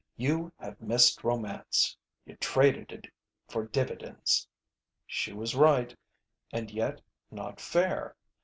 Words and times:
"You 0.17 0.51
have 0.57 0.81
missed 0.81 1.23
romance. 1.23 1.95
You 2.25 2.35
traded 2.37 2.91
it 2.91 3.05
for 3.47 3.67
dividends." 3.67 4.47
She 5.05 5.31
was 5.31 5.53
right, 5.53 5.95
and 6.51 6.71
yet, 6.71 7.01
not 7.29 7.61
fair. 7.61 8.15